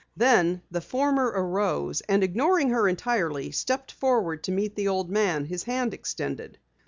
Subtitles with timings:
[0.17, 5.45] Then, the former arose, and ignoring her entirely, stepped forward to meet the old man,
[5.45, 6.57] his hand extended.